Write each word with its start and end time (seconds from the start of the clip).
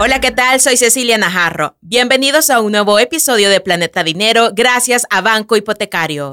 Hola, 0.00 0.20
¿qué 0.20 0.30
tal? 0.30 0.60
Soy 0.60 0.76
Cecilia 0.76 1.18
Najarro. 1.18 1.74
Bienvenidos 1.80 2.50
a 2.50 2.60
un 2.60 2.70
nuevo 2.70 3.00
episodio 3.00 3.50
de 3.50 3.60
Planeta 3.60 4.04
Dinero 4.04 4.50
gracias 4.54 5.04
a 5.10 5.22
Banco 5.22 5.56
Hipotecario. 5.56 6.30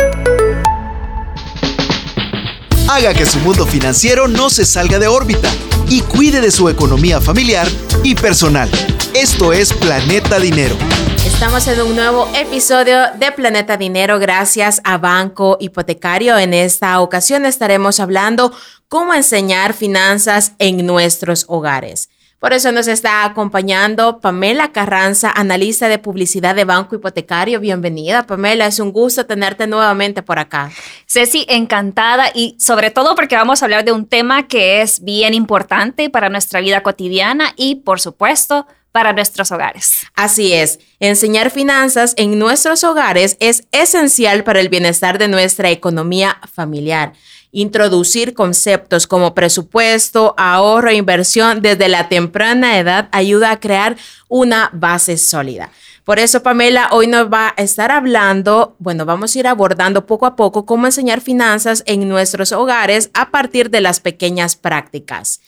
Haga 2.88 3.16
que 3.16 3.26
su 3.26 3.40
mundo 3.40 3.66
financiero 3.66 4.28
no 4.28 4.52
se 4.52 4.66
salga 4.66 5.00
de 5.00 5.08
órbita 5.08 5.50
y 5.90 6.02
cuide 6.02 6.42
de 6.42 6.52
su 6.52 6.70
economía 6.70 7.20
familiar 7.20 7.68
y 8.04 8.14
personal. 8.14 8.70
Esto 9.16 9.52
es 9.52 9.74
Planeta 9.74 10.38
Dinero. 10.38 10.78
Estamos 11.26 11.68
en 11.68 11.82
un 11.82 11.96
nuevo 11.96 12.30
episodio 12.36 13.00
de 13.18 13.32
Planeta 13.32 13.78
Dinero 13.78 14.20
gracias 14.20 14.80
a 14.84 15.00
Banco 15.00 15.58
Hipotecario. 15.60 16.38
En 16.38 16.54
esta 16.54 17.02
ocasión 17.02 17.48
estaremos 17.48 18.00
hablando 18.00 18.54
cómo 18.88 19.16
enseñar 19.16 19.74
finanzas 19.74 20.52
en 20.60 20.86
nuestros 20.86 21.46
hogares. 21.48 22.10
Por 22.40 22.52
eso 22.52 22.72
nos 22.72 22.88
está 22.88 23.24
acompañando 23.24 24.20
Pamela 24.20 24.72
Carranza, 24.72 25.32
analista 25.34 25.88
de 25.88 26.00
publicidad 26.00 26.54
de 26.54 26.66
Banco 26.66 26.96
Hipotecario. 26.96 27.60
Bienvenida, 27.62 28.28
Pamela. 28.28 28.68
Es 28.68 28.80
un 28.80 28.92
gusto 28.92 29.26
tenerte 29.26 29.68
nuevamente 29.68 30.22
por 30.22 30.38
acá. 30.38 30.70
Ceci, 31.08 31.46
encantada 31.48 32.30
y 32.34 32.56
sobre 32.60 32.92
todo 32.92 33.16
porque 33.16 33.36
vamos 33.36 33.62
a 33.62 33.66
hablar 33.66 33.86
de 33.86 33.94
un 33.94 34.06
tema 34.06 34.48
que 34.48 34.82
es 34.82 35.04
bien 35.04 35.34
importante 35.34 36.10
para 36.10 36.30
nuestra 36.30 36.60
vida 36.60 36.84
cotidiana 36.84 37.54
y, 37.56 37.76
por 37.76 38.02
supuesto, 38.02 38.68
para 38.92 39.14
nuestros 39.14 39.52
hogares. 39.52 40.08
Así 40.16 40.54
es, 40.54 40.80
enseñar 41.00 41.52
finanzas 41.52 42.14
en 42.16 42.40
nuestros 42.40 42.84
hogares 42.84 43.38
es 43.40 43.68
esencial 43.72 44.44
para 44.44 44.60
el 44.60 44.70
bienestar 44.70 45.18
de 45.18 45.28
nuestra 45.28 45.70
economía 45.70 46.38
familiar 46.54 47.12
introducir 47.56 48.34
conceptos 48.34 49.08
como 49.08 49.34
presupuesto, 49.34 50.36
ahorro 50.38 50.90
e 50.90 50.96
inversión 50.96 51.62
desde 51.62 51.88
la 51.88 52.10
temprana 52.10 52.78
edad 52.78 53.08
ayuda 53.14 53.52
a 53.52 53.60
crear 53.60 53.96
una 54.28 54.70
base 54.74 55.18
sólida. 55.18 55.72
Por 56.04 56.20
eso, 56.20 56.44
Pamela, 56.44 56.90
hoy 56.92 57.08
nos 57.08 57.32
va 57.32 57.54
a 57.56 57.64
estar 57.64 57.92
hablando, 57.92 58.76
bueno, 58.78 59.06
vamos 59.06 59.34
a 59.36 59.40
ir 59.40 59.48
abordando 59.48 60.06
poco 60.06 60.26
a 60.26 60.36
poco 60.36 60.66
cómo 60.66 60.86
enseñar 60.86 61.22
finanzas 61.22 61.82
en 61.88 62.08
nuestros 62.10 62.52
hogares 62.52 63.10
a 63.14 63.32
partir 63.32 63.70
de 63.70 63.82
las 63.82 64.02
pequeñas 64.02 64.58
prácticas. 64.58 65.40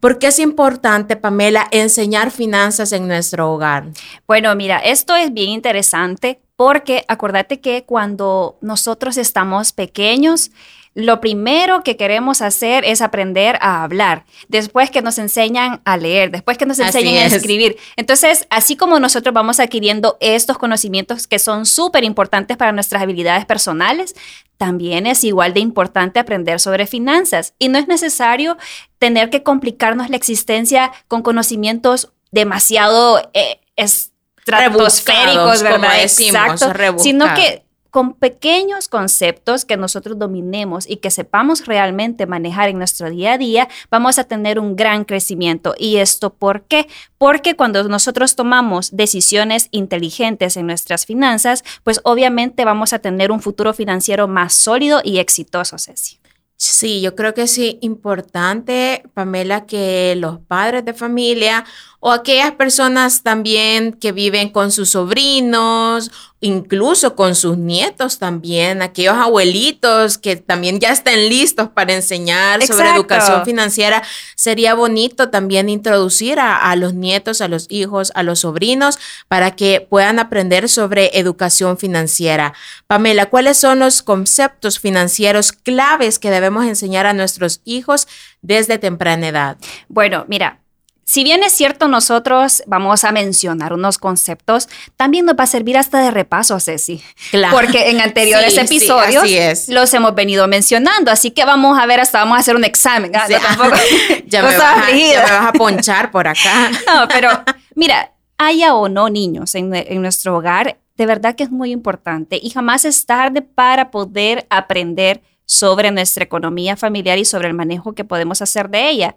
¿Por 0.00 0.18
qué 0.18 0.26
es 0.26 0.40
importante, 0.40 1.14
Pamela, 1.14 1.68
enseñar 1.70 2.32
finanzas 2.32 2.90
en 2.90 3.06
nuestro 3.06 3.52
hogar? 3.52 3.84
Bueno, 4.26 4.54
mira, 4.56 4.78
esto 4.78 5.14
es 5.14 5.32
bien 5.32 5.50
interesante 5.50 6.40
porque 6.56 7.04
acuérdate 7.06 7.60
que 7.60 7.84
cuando 7.84 8.58
nosotros 8.60 9.16
estamos 9.16 9.72
pequeños, 9.72 10.50
lo 10.94 11.20
primero 11.20 11.82
que 11.82 11.96
queremos 11.96 12.42
hacer 12.42 12.84
es 12.84 13.00
aprender 13.00 13.58
a 13.62 13.82
hablar, 13.82 14.24
después 14.48 14.90
que 14.90 15.00
nos 15.00 15.18
enseñan 15.18 15.80
a 15.84 15.96
leer, 15.96 16.30
después 16.30 16.58
que 16.58 16.66
nos 16.66 16.78
enseñan 16.78 17.14
a 17.14 17.26
escribir. 17.34 17.78
Entonces, 17.96 18.46
así 18.50 18.76
como 18.76 19.00
nosotros 19.00 19.32
vamos 19.32 19.58
adquiriendo 19.58 20.18
estos 20.20 20.58
conocimientos 20.58 21.26
que 21.26 21.38
son 21.38 21.64
súper 21.64 22.04
importantes 22.04 22.56
para 22.58 22.72
nuestras 22.72 23.02
habilidades 23.02 23.46
personales, 23.46 24.14
también 24.58 25.06
es 25.06 25.24
igual 25.24 25.54
de 25.54 25.60
importante 25.60 26.20
aprender 26.20 26.60
sobre 26.60 26.86
finanzas 26.86 27.54
y 27.58 27.68
no 27.68 27.78
es 27.78 27.88
necesario 27.88 28.58
tener 28.98 29.30
que 29.30 29.42
complicarnos 29.42 30.10
la 30.10 30.16
existencia 30.16 30.92
con 31.08 31.22
conocimientos 31.22 32.12
demasiado 32.30 33.30
eh, 33.32 33.60
estratosféricos, 33.76 35.62
¿verdad? 35.62 36.02
Exacto, 36.02 36.72
sino 36.98 37.34
que 37.34 37.64
con 37.92 38.14
pequeños 38.14 38.88
conceptos 38.88 39.66
que 39.66 39.76
nosotros 39.76 40.18
dominemos 40.18 40.88
y 40.88 40.96
que 40.96 41.10
sepamos 41.10 41.66
realmente 41.66 42.24
manejar 42.24 42.70
en 42.70 42.78
nuestro 42.78 43.10
día 43.10 43.34
a 43.34 43.38
día, 43.38 43.68
vamos 43.90 44.18
a 44.18 44.24
tener 44.24 44.58
un 44.58 44.76
gran 44.76 45.04
crecimiento. 45.04 45.74
¿Y 45.78 45.98
esto 45.98 46.32
por 46.32 46.62
qué? 46.62 46.88
Porque 47.18 47.54
cuando 47.54 47.84
nosotros 47.84 48.34
tomamos 48.34 48.96
decisiones 48.96 49.68
inteligentes 49.72 50.56
en 50.56 50.68
nuestras 50.68 51.04
finanzas, 51.04 51.64
pues 51.84 52.00
obviamente 52.04 52.64
vamos 52.64 52.94
a 52.94 52.98
tener 52.98 53.30
un 53.30 53.42
futuro 53.42 53.74
financiero 53.74 54.26
más 54.26 54.54
sólido 54.54 55.02
y 55.04 55.18
exitoso, 55.18 55.76
Ceci. 55.78 56.18
Sí, 56.56 57.00
yo 57.00 57.16
creo 57.16 57.34
que 57.34 57.42
es 57.42 57.58
importante, 57.80 59.02
Pamela, 59.14 59.66
que 59.66 60.14
los 60.16 60.38
padres 60.38 60.84
de 60.84 60.94
familia 60.94 61.64
o 61.98 62.12
aquellas 62.12 62.52
personas 62.52 63.24
también 63.24 63.92
que 63.92 64.12
viven 64.12 64.50
con 64.50 64.70
sus 64.70 64.90
sobrinos 64.90 66.12
incluso 66.42 67.14
con 67.14 67.36
sus 67.36 67.56
nietos 67.56 68.18
también, 68.18 68.82
aquellos 68.82 69.14
abuelitos 69.14 70.18
que 70.18 70.34
también 70.34 70.80
ya 70.80 70.90
estén 70.90 71.28
listos 71.28 71.68
para 71.68 71.94
enseñar 71.94 72.60
sobre 72.66 72.90
educación 72.90 73.44
financiera, 73.44 74.02
sería 74.34 74.74
bonito 74.74 75.30
también 75.30 75.68
introducir 75.68 76.40
a, 76.40 76.74
los 76.74 76.94
nietos, 76.94 77.40
a 77.40 77.48
los 77.48 77.66
hijos, 77.70 78.10
a 78.16 78.24
los 78.24 78.40
sobrinos, 78.40 78.98
para 79.28 79.52
que 79.52 79.86
puedan 79.88 80.18
aprender 80.18 80.68
sobre 80.68 81.16
educación 81.16 81.78
financiera. 81.78 82.54
Pamela, 82.88 83.26
¿cuáles 83.30 83.56
son 83.56 83.78
los 83.78 84.02
conceptos 84.02 84.80
financieros 84.80 85.52
claves 85.52 86.18
que 86.18 86.32
debemos 86.32 86.66
enseñar 86.66 87.06
a 87.06 87.12
nuestros 87.12 87.60
hijos 87.64 88.08
desde 88.40 88.78
temprana 88.78 89.28
edad? 89.28 89.56
Bueno, 89.88 90.24
mira, 90.26 90.61
si 91.04 91.24
bien 91.24 91.42
es 91.42 91.52
cierto, 91.52 91.88
nosotros 91.88 92.62
vamos 92.66 93.04
a 93.04 93.12
mencionar 93.12 93.72
unos 93.72 93.98
conceptos, 93.98 94.68
también 94.96 95.26
nos 95.26 95.34
va 95.34 95.44
a 95.44 95.46
servir 95.46 95.76
hasta 95.76 96.00
de 96.00 96.10
repaso, 96.10 96.58
Ceci. 96.60 97.02
Claro. 97.30 97.56
Porque 97.56 97.90
en 97.90 98.00
anteriores 98.00 98.56
episodios 98.56 99.68
los 99.68 99.92
hemos 99.94 100.14
venido 100.14 100.46
mencionando. 100.46 101.10
Así 101.10 101.32
que 101.32 101.44
vamos 101.44 101.78
a 101.78 101.86
ver, 101.86 102.00
hasta 102.00 102.18
vamos 102.18 102.36
a 102.36 102.40
hacer 102.40 102.56
un 102.56 102.64
examen. 102.64 103.12
Ah, 103.14 103.26
ya, 103.28 103.40
me 103.40 103.68
vas, 103.68 103.82
ya, 104.26 104.42
me 104.42 104.56
vas, 104.56 105.30
a 105.30 105.52
ponchar 105.52 106.10
por 106.10 106.28
acá. 106.28 106.70
No, 106.86 107.08
pero 107.08 107.30
mira, 107.74 108.12
haya 108.38 108.74
o 108.74 108.88
no 108.88 109.08
niños 109.08 109.54
en, 109.54 109.74
en 109.74 110.02
nuestro 110.02 110.36
hogar, 110.36 110.78
de 110.96 111.06
verdad 111.06 111.34
que 111.34 111.44
es 111.44 111.50
muy 111.50 111.70
importante 111.70 112.38
y 112.42 112.50
jamás 112.50 112.84
es 112.84 113.06
tarde 113.06 113.42
para 113.42 113.90
poder 113.90 114.46
aprender 114.50 115.22
sobre 115.46 115.90
nuestra 115.90 116.24
economía 116.24 116.76
familiar 116.76 117.18
y 117.18 117.24
sobre 117.24 117.48
el 117.48 117.54
manejo 117.54 117.94
que 117.94 118.04
podemos 118.04 118.42
hacer 118.42 118.68
de 118.68 118.90
ella. 118.90 119.16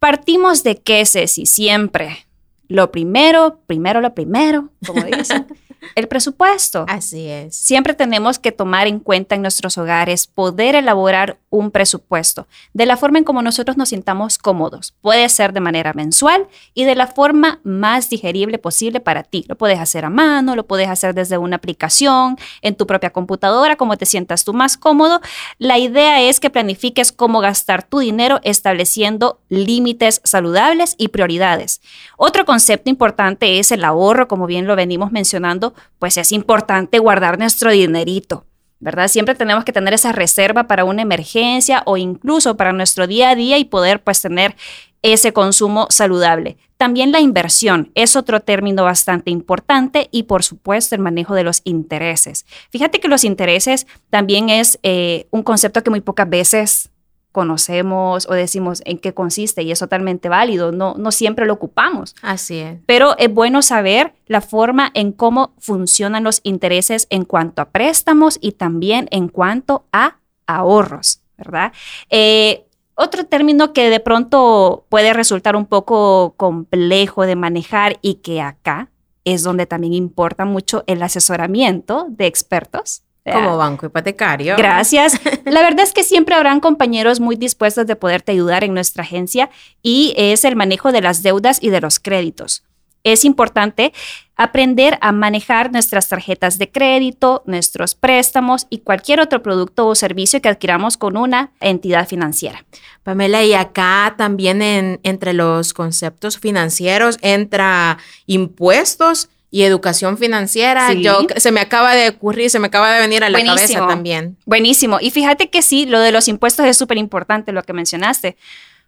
Partimos 0.00 0.64
de 0.64 0.76
qué, 0.76 1.04
Ceci, 1.04 1.44
siempre. 1.44 2.26
Lo 2.68 2.90
primero, 2.90 3.60
primero 3.66 4.00
lo 4.00 4.14
primero, 4.14 4.70
como 4.86 5.02
dicen. 5.04 5.46
el 5.94 6.08
presupuesto. 6.08 6.84
Así 6.88 7.28
es. 7.28 7.56
Siempre 7.56 7.94
tenemos 7.94 8.38
que 8.38 8.52
tomar 8.52 8.86
en 8.86 8.98
cuenta 9.00 9.34
en 9.34 9.42
nuestros 9.42 9.78
hogares, 9.78 10.26
poder 10.26 10.74
elaborar 10.74 11.38
un 11.50 11.70
presupuesto 11.70 12.46
de 12.72 12.86
la 12.86 12.96
forma 12.96 13.18
en 13.18 13.24
como 13.24 13.42
nosotros 13.42 13.76
nos 13.76 13.90
sintamos 13.90 14.38
cómodos. 14.38 14.94
Puede 15.00 15.28
ser 15.28 15.52
de 15.52 15.60
manera 15.60 15.92
mensual 15.92 16.46
y 16.74 16.84
de 16.84 16.94
la 16.94 17.06
forma 17.06 17.60
más 17.64 18.08
digerible 18.08 18.58
posible 18.58 19.00
para 19.00 19.22
ti. 19.22 19.44
Lo 19.48 19.56
puedes 19.56 19.78
hacer 19.78 20.04
a 20.04 20.10
mano, 20.10 20.56
lo 20.56 20.66
puedes 20.66 20.88
hacer 20.88 21.14
desde 21.14 21.38
una 21.38 21.56
aplicación, 21.56 22.38
en 22.62 22.74
tu 22.74 22.86
propia 22.86 23.10
computadora, 23.10 23.76
como 23.76 23.96
te 23.96 24.06
sientas 24.06 24.44
tú 24.44 24.52
más 24.52 24.76
cómodo. 24.76 25.20
La 25.58 25.78
idea 25.78 26.20
es 26.20 26.40
que 26.40 26.50
planifiques 26.50 27.12
cómo 27.12 27.40
gastar 27.40 27.82
tu 27.82 27.98
dinero 27.98 28.40
estableciendo 28.42 29.40
límites 29.48 30.20
saludables 30.24 30.94
y 30.98 31.08
prioridades. 31.08 31.80
Otro 32.16 32.44
concepto 32.44 32.90
importante 32.90 33.58
es 33.58 33.72
el 33.72 33.84
ahorro, 33.84 34.28
como 34.28 34.46
bien 34.46 34.66
lo 34.66 34.76
venimos 34.76 35.12
mencionando 35.12 35.69
pues 35.98 36.16
es 36.16 36.32
importante 36.32 36.98
guardar 36.98 37.38
nuestro 37.38 37.70
dinerito. 37.70 38.46
¿verdad? 38.80 39.08
Siempre 39.08 39.34
tenemos 39.34 39.64
que 39.64 39.74
tener 39.74 39.92
esa 39.92 40.10
reserva 40.10 40.66
para 40.66 40.84
una 40.84 41.02
emergencia 41.02 41.82
o 41.84 41.98
incluso 41.98 42.56
para 42.56 42.72
nuestro 42.72 43.06
día 43.06 43.30
a 43.30 43.34
día 43.34 43.58
y 43.58 43.64
poder 43.64 44.02
pues 44.02 44.22
tener 44.22 44.56
ese 45.02 45.32
consumo 45.32 45.86
saludable. 45.90 46.56
También 46.76 47.12
la 47.12 47.20
inversión 47.20 47.90
es 47.94 48.16
otro 48.16 48.40
término 48.40 48.84
bastante 48.84 49.30
importante 49.30 50.08
y 50.10 50.24
por 50.24 50.42
supuesto 50.42 50.94
el 50.94 51.02
manejo 51.02 51.34
de 51.34 51.44
los 51.44 51.60
intereses. 51.64 52.46
Fíjate 52.70 53.00
que 53.00 53.08
los 53.08 53.24
intereses 53.24 53.86
también 54.08 54.48
es 54.48 54.78
eh, 54.82 55.26
un 55.30 55.42
concepto 55.42 55.82
que 55.82 55.90
muy 55.90 56.00
pocas 56.00 56.28
veces 56.28 56.90
conocemos 57.32 58.26
o 58.28 58.34
decimos 58.34 58.82
en 58.84 58.98
qué 58.98 59.14
consiste 59.14 59.62
y 59.62 59.70
es 59.70 59.78
totalmente 59.78 60.28
válido, 60.28 60.72
no, 60.72 60.94
no 60.98 61.12
siempre 61.12 61.46
lo 61.46 61.54
ocupamos. 61.54 62.14
Así 62.22 62.58
es. 62.58 62.78
Pero 62.86 63.16
es 63.18 63.32
bueno 63.32 63.62
saber 63.62 64.14
la 64.26 64.40
forma 64.40 64.90
en 64.94 65.12
cómo 65.12 65.54
funcionan 65.58 66.24
los 66.24 66.40
intereses 66.42 67.06
en 67.10 67.24
cuanto 67.24 67.62
a 67.62 67.70
préstamos 67.70 68.38
y 68.40 68.52
también 68.52 69.08
en 69.10 69.28
cuanto 69.28 69.84
a 69.92 70.18
ahorros, 70.46 71.20
¿verdad? 71.38 71.72
Eh, 72.08 72.64
otro 72.94 73.24
término 73.24 73.72
que 73.72 73.88
de 73.88 74.00
pronto 74.00 74.84
puede 74.88 75.12
resultar 75.12 75.56
un 75.56 75.66
poco 75.66 76.34
complejo 76.36 77.24
de 77.24 77.36
manejar 77.36 77.98
y 78.02 78.16
que 78.16 78.42
acá 78.42 78.90
es 79.24 79.42
donde 79.42 79.66
también 79.66 79.94
importa 79.94 80.44
mucho 80.44 80.84
el 80.86 81.02
asesoramiento 81.02 82.06
de 82.10 82.26
expertos 82.26 83.02
como 83.32 83.56
banco 83.56 83.86
hipotecario. 83.86 84.56
Gracias. 84.56 85.20
La 85.44 85.62
verdad 85.62 85.84
es 85.84 85.92
que 85.92 86.04
siempre 86.04 86.34
habrán 86.34 86.60
compañeros 86.60 87.20
muy 87.20 87.36
dispuestos 87.36 87.86
de 87.86 87.96
poderte 87.96 88.32
ayudar 88.32 88.64
en 88.64 88.74
nuestra 88.74 89.02
agencia 89.02 89.50
y 89.82 90.14
es 90.16 90.44
el 90.44 90.56
manejo 90.56 90.92
de 90.92 91.00
las 91.00 91.22
deudas 91.22 91.58
y 91.62 91.70
de 91.70 91.80
los 91.80 91.98
créditos. 91.98 92.64
es 93.02 93.24
importante 93.24 93.94
aprender 94.36 94.98
a 95.02 95.12
manejar 95.12 95.70
nuestras 95.70 96.08
tarjetas 96.08 96.58
de 96.58 96.70
crédito, 96.70 97.42
nuestros 97.44 97.94
préstamos 97.94 98.66
y 98.70 98.78
cualquier 98.78 99.20
otro 99.20 99.42
producto 99.42 99.86
o 99.86 99.94
servicio 99.94 100.40
que 100.40 100.48
adquiramos 100.48 100.96
con 100.96 101.18
una 101.18 101.52
entidad 101.60 102.08
financiera. 102.08 102.64
Pamela, 103.02 103.42
y 103.44 103.52
acá 103.52 104.14
también 104.16 104.62
entre 105.02 105.34
los 105.34 105.74
conceptos 105.74 106.38
financieros 106.38 107.18
entra 107.20 107.98
impuestos 108.26 109.28
y 109.50 109.62
educación 109.62 110.16
financiera. 110.16 110.92
Yo 110.92 111.26
se 111.36 111.50
me 111.50 111.60
acaba 111.60 111.94
de 111.94 112.10
ocurrir, 112.10 112.50
se 112.50 112.58
me 112.58 112.68
acaba 112.68 112.92
de 112.92 113.00
venir 113.00 113.24
a 113.24 113.30
la 113.30 113.42
cabeza 113.42 113.86
también. 113.86 114.36
Buenísimo. 114.46 114.98
Y 115.00 115.10
fíjate 115.10 115.50
que 115.50 115.62
sí, 115.62 115.86
lo 115.86 115.98
de 116.00 116.12
los 116.12 116.28
impuestos 116.28 116.66
es 116.66 116.76
súper 116.76 116.98
importante 116.98 117.52
lo 117.52 117.62
que 117.62 117.72
mencionaste, 117.72 118.36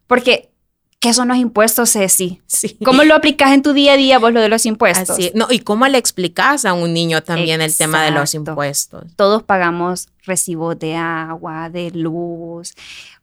porque 0.07 0.52
¿Qué 1.03 1.13
son 1.13 1.27
los 1.27 1.37
impuestos, 1.37 1.91
Ceci? 1.91 2.41
Sí. 2.47 2.79
¿Cómo 2.85 3.03
lo 3.03 3.17
aplicas 3.17 3.51
en 3.51 3.63
tu 3.63 3.73
día 3.73 3.95
a 3.95 3.97
día 3.97 4.21
vos 4.21 4.33
lo 4.33 4.41
de 4.41 4.49
los 4.49 4.65
impuestos? 4.67 5.11
Así, 5.11 5.33
no, 5.35 5.49
y 5.51 5.59
cómo 5.59 5.89
le 5.89 5.99
explicas 5.99 6.65
a 6.65 6.75
un 6.75 6.95
niño 6.95 7.25
también 7.25 7.61
el 7.61 7.77
tema 7.77 8.05
de 8.05 8.13
los 8.13 8.35
impuestos. 8.35 9.11
Todos 9.17 9.43
pagamos 9.43 10.07
recibos 10.25 10.79
de 10.79 10.95
agua, 10.95 11.71
de 11.71 11.91
luz. 11.91 12.75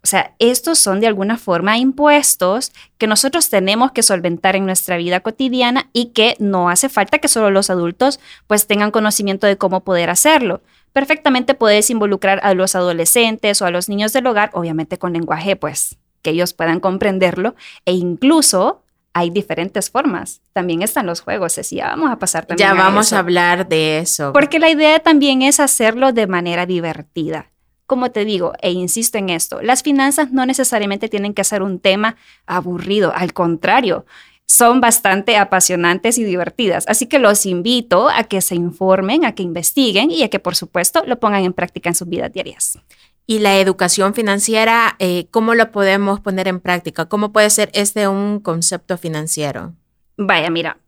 O 0.04 0.08
sea, 0.08 0.36
estos 0.40 0.78
son 0.78 1.00
de 1.00 1.08
alguna 1.08 1.38
forma 1.38 1.78
impuestos 1.78 2.74
que 2.98 3.08
nosotros 3.08 3.50
tenemos 3.50 3.94
que 3.94 4.04
solventar 4.04 4.58
en 4.58 4.66
nuestra 4.66 4.98
vida 4.98 5.22
cotidiana 5.22 5.90
y 5.94 6.08
que 6.08 6.36
no 6.38 6.70
hace 6.70 6.90
falta 6.90 7.20
que 7.20 7.30
solo 7.30 7.50
los 7.50 7.70
adultos 7.70 8.20
pues 8.48 8.68
tengan 8.68 8.92
conocimiento 8.92 9.48
de 9.48 9.58
cómo 9.58 9.86
poder 9.86 10.10
hacerlo. 10.10 10.62
Perfectamente 10.92 11.54
puedes 11.54 11.90
involucrar 11.90 12.42
a 12.44 12.54
los 12.54 12.76
adolescentes 12.76 13.62
o 13.62 13.66
a 13.66 13.72
los 13.72 13.88
niños 13.88 14.12
del 14.12 14.28
hogar, 14.28 14.50
obviamente 14.52 14.98
con 14.98 15.14
lenguaje 15.14 15.56
pues 15.56 15.96
que 16.22 16.32
ellos 16.32 16.54
puedan 16.54 16.80
comprenderlo 16.80 17.56
e 17.86 17.94
incluso 17.94 18.84
hay 19.14 19.30
diferentes 19.30 19.90
formas. 19.90 20.42
También 20.54 20.82
están 20.82 21.06
los 21.06 21.22
juegos, 21.22 21.56
decía, 21.56 21.88
vamos 21.88 22.12
a 22.12 22.20
pasar 22.20 22.46
también. 22.46 22.70
Ya 22.70 22.76
vamos 22.76 23.12
a 23.12 23.20
hablar 23.20 23.68
de 23.68 24.00
eso. 24.00 24.32
Porque 24.34 24.60
la 24.60 24.70
idea 24.70 25.00
también 25.00 25.42
es 25.42 25.60
hacerlo 25.60 26.14
de 26.14 26.28
manera 26.28 26.66
divertida. 26.66 27.52
Como 27.86 28.12
te 28.12 28.24
digo, 28.24 28.54
e 28.62 28.72
insisto 28.72 29.18
en 29.18 29.30
esto, 29.30 29.62
las 29.62 29.82
finanzas 29.82 30.32
no 30.32 30.46
necesariamente 30.46 31.10
tienen 31.10 31.34
que 31.34 31.44
ser 31.44 31.64
un 31.64 31.80
tema 31.80 32.18
aburrido, 32.46 33.12
al 33.16 33.34
contrario, 33.34 34.06
son 34.46 34.82
bastante 34.82 35.38
apasionantes 35.38 36.18
y 36.18 36.24
divertidas. 36.24 36.84
Así 36.88 37.06
que 37.06 37.20
los 37.20 37.46
invito 37.46 38.10
a 38.10 38.24
que 38.24 38.42
se 38.42 38.56
informen, 38.56 39.24
a 39.24 39.34
que 39.34 39.44
investiguen 39.44 40.10
y 40.10 40.24
a 40.24 40.30
que 40.30 40.40
por 40.40 40.56
supuesto 40.56 41.04
lo 41.06 41.20
pongan 41.20 41.44
en 41.44 41.54
práctica 41.54 41.90
en 41.90 41.96
sus 41.96 42.10
vidas 42.10 42.34
diarias. 42.34 42.80
Y 43.30 43.38
la 43.38 43.60
educación 43.60 44.16
financiera, 44.16 44.96
eh, 44.98 45.28
¿cómo 45.30 45.54
lo 45.54 45.72
podemos 45.72 46.20
poner 46.20 46.48
en 46.48 46.60
práctica? 46.60 47.06
¿Cómo 47.06 47.32
puede 47.32 47.52
ser 47.52 47.70
este 47.76 48.08
un 48.08 48.40
concepto 48.40 48.98
financiero? 48.98 49.76
Vaya, 50.18 50.50
mira, 50.50 50.80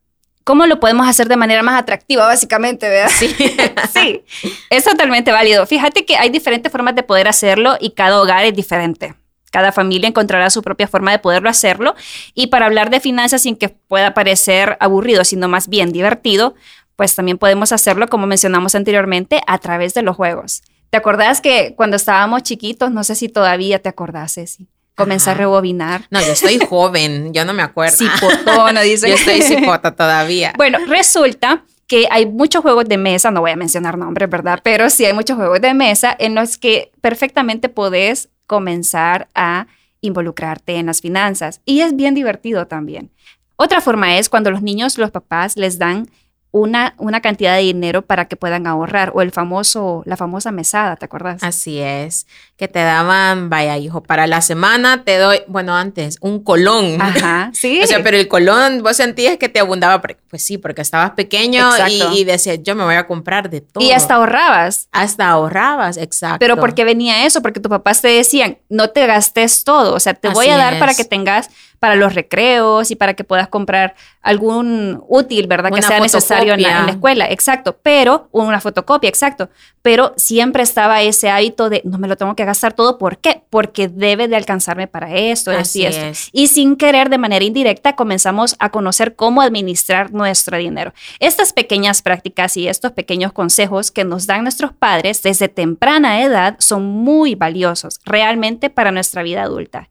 ¿cómo 0.43 0.65
lo 0.65 0.79
podemos 0.79 1.07
hacer 1.07 1.27
de 1.27 1.38
manera 1.38 1.61
más 1.61 1.79
atractiva, 1.79 2.25
básicamente, 2.25 2.89
verdad? 2.89 3.11
Sí. 3.15 3.27
sí, 3.93 4.23
es 4.71 4.83
totalmente 4.83 5.31
válido. 5.31 5.67
Fíjate 5.67 6.03
que 6.03 6.15
hay 6.15 6.31
diferentes 6.31 6.71
formas 6.71 6.95
de 6.95 7.03
poder 7.03 7.27
hacerlo 7.27 7.77
y 7.79 7.91
cada 7.91 8.19
hogar 8.19 8.44
es 8.44 8.55
diferente. 8.55 9.13
Cada 9.51 9.71
familia 9.71 10.09
encontrará 10.09 10.49
su 10.49 10.63
propia 10.63 10.87
forma 10.87 11.11
de 11.11 11.19
poderlo 11.19 11.47
hacerlo. 11.47 11.94
Y 12.33 12.47
para 12.47 12.65
hablar 12.65 12.89
de 12.89 12.99
finanzas 12.99 13.44
sin 13.44 13.55
que 13.55 13.69
pueda 13.69 14.15
parecer 14.15 14.77
aburrido, 14.79 15.23
sino 15.25 15.47
más 15.47 15.67
bien 15.67 15.91
divertido, 15.91 16.55
pues 16.95 17.13
también 17.13 17.37
podemos 17.37 17.71
hacerlo, 17.71 18.07
como 18.07 18.25
mencionamos 18.25 18.73
anteriormente, 18.73 19.44
a 19.45 19.59
través 19.59 19.94
de 19.94 20.01
los 20.01 20.15
juegos. 20.15 20.63
¿Te 20.91 20.97
acordás 20.97 21.39
que 21.39 21.73
cuando 21.77 21.95
estábamos 21.95 22.43
chiquitos, 22.43 22.91
no 22.91 23.05
sé 23.05 23.15
si 23.15 23.29
todavía 23.29 23.79
te 23.79 23.88
acordás, 23.88 24.33
Ceci? 24.33 24.67
Comencé 24.95 25.29
a 25.29 25.33
rebobinar. 25.33 26.05
No, 26.09 26.19
yo 26.19 26.33
estoy 26.33 26.59
joven, 26.59 27.33
yo 27.33 27.45
no 27.45 27.53
me 27.53 27.63
acuerdo. 27.63 27.95
Cipotona, 27.95 28.81
dice. 28.81 29.07
yo 29.07 29.15
estoy 29.15 29.41
cipota 29.41 29.95
todavía. 29.95 30.53
Bueno, 30.57 30.79
resulta 30.88 31.63
que 31.88 32.09
hay 32.11 32.25
muchos 32.25 32.61
juegos 32.61 32.89
de 32.89 32.97
mesa, 32.97 33.31
no 33.31 33.39
voy 33.39 33.51
a 33.51 33.55
mencionar 33.55 33.97
nombres, 33.97 34.29
¿verdad? 34.29 34.59
Pero 34.63 34.89
sí 34.89 35.05
hay 35.05 35.13
muchos 35.13 35.38
juegos 35.38 35.61
de 35.61 35.73
mesa 35.73 36.13
en 36.19 36.35
los 36.35 36.57
que 36.57 36.91
perfectamente 36.99 37.69
podés 37.69 38.27
comenzar 38.45 39.29
a 39.33 39.67
involucrarte 40.01 40.75
en 40.75 40.87
las 40.87 40.99
finanzas. 40.99 41.61
Y 41.63 41.79
es 41.79 41.95
bien 41.95 42.15
divertido 42.15 42.67
también. 42.67 43.11
Otra 43.55 43.79
forma 43.79 44.17
es 44.17 44.27
cuando 44.27 44.51
los 44.51 44.61
niños, 44.61 44.97
los 44.97 45.11
papás 45.11 45.55
les 45.55 45.77
dan 45.77 46.09
una, 46.51 46.95
una 46.98 47.21
cantidad 47.21 47.56
de 47.56 47.62
dinero 47.62 48.01
para 48.01 48.25
que 48.25 48.36
puedan 48.36 48.68
ahorrar 48.68 49.12
o 49.15 49.21
el 49.21 49.31
famoso, 49.31 50.03
la 50.06 50.18
famosa 50.18 50.51
mesada, 50.51 50.98
¿te 50.98 51.06
acuerdas? 51.06 51.44
Así 51.44 51.80
es, 51.80 52.27
que 52.61 52.67
te 52.67 52.77
daban, 52.77 53.49
vaya 53.49 53.75
hijo, 53.79 54.03
para 54.03 54.27
la 54.27 54.39
semana 54.39 55.03
te 55.03 55.17
doy, 55.17 55.41
bueno, 55.47 55.75
antes, 55.75 56.19
un 56.21 56.43
colón. 56.43 57.01
Ajá, 57.01 57.49
sí. 57.55 57.81
o 57.83 57.87
sea, 57.87 58.03
pero 58.03 58.17
el 58.17 58.27
colón, 58.27 58.83
vos 58.83 58.97
sentías 58.97 59.37
que 59.37 59.49
te 59.49 59.59
abundaba, 59.59 59.99
pues 59.99 60.45
sí, 60.45 60.59
porque 60.59 60.83
estabas 60.83 61.09
pequeño 61.13 61.71
y, 61.87 62.19
y, 62.19 62.23
decías, 62.23 62.59
yo 62.61 62.75
me 62.75 62.83
voy 62.83 62.93
a 62.93 63.07
comprar 63.07 63.49
de 63.49 63.61
todo. 63.61 63.83
Y 63.83 63.91
hasta 63.93 64.13
ahorrabas. 64.13 64.89
Hasta 64.91 65.27
ahorrabas, 65.27 65.97
exacto. 65.97 66.37
Pero 66.37 66.57
¿por 66.57 66.75
qué 66.75 66.83
venía 66.83 67.25
eso? 67.25 67.41
Porque 67.41 67.59
tus 67.59 67.71
papás 67.71 67.99
te 67.99 68.09
decían, 68.09 68.59
no 68.69 68.91
te 68.91 69.07
gastes 69.07 69.63
todo, 69.63 69.95
o 69.95 69.99
sea, 69.99 70.13
te 70.13 70.29
voy 70.29 70.49
a 70.49 70.57
dar 70.57 70.77
para 70.77 70.93
que 70.93 71.03
tengas 71.03 71.49
para 71.81 71.95
los 71.95 72.13
recreos 72.13 72.91
y 72.91 72.95
para 72.95 73.15
que 73.15 73.23
puedas 73.23 73.47
comprar 73.47 73.95
algún 74.21 75.03
útil, 75.07 75.47
¿verdad? 75.47 75.71
que 75.73 75.81
sea 75.81 75.99
necesario 75.99 76.53
en 76.53 76.61
la, 76.61 76.85
escuela, 76.87 77.25
exacto, 77.31 77.75
pero 77.81 78.29
una 78.31 78.61
fotocopia, 78.61 79.09
exacto, 79.09 79.49
pero 79.81 80.13
siempre 80.15 80.61
estaba 80.61 81.01
ese 81.01 81.31
hábito 81.31 81.71
de 81.71 81.81
no 81.83 81.97
me 81.97 82.07
lo 82.07 82.17
tengo 82.17 82.35
que 82.35 82.45
gastar 82.51 82.74
todo, 82.74 82.98
¿por 82.98 83.18
qué? 83.18 83.44
Porque 83.50 83.88
debe 83.88 84.27
de 84.27 84.36
alcanzarme 84.36 84.88
para 84.88 85.15
esto, 85.15 85.51
así, 85.51 85.86
esto. 85.86 86.30
Y 86.31 86.48
sin 86.48 86.75
querer, 86.75 87.09
de 87.09 87.18
manera 87.18 87.44
indirecta, 87.44 87.95
comenzamos 87.95 88.56
a 88.59 88.69
conocer 88.69 89.15
cómo 89.15 89.42
administrar 89.42 90.12
nuestro 90.12 90.57
dinero. 90.57 90.94
Estas 91.19 91.53
pequeñas 91.53 92.01
prácticas 92.01 92.57
y 92.57 92.68
estos 92.68 92.92
pequeños 92.92 93.33
consejos 93.33 93.92
que 93.92 94.03
nos 94.03 94.27
dan 94.27 94.44
nuestros 94.44 94.74
padres 94.74 95.24
desde 95.24 95.48
temprana 95.48 96.21
edad 96.21 96.56
son 96.59 96.86
muy 96.86 97.36
valiosos 97.36 98.00
realmente 98.06 98.69
para 98.69 98.92
nuestra 98.92 99.24
vida 99.24 99.44
adulta. 99.44 99.89